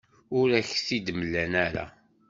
Ur 0.37 0.49
ak-t-id-mlan 0.59 1.53
ara. 1.65 1.85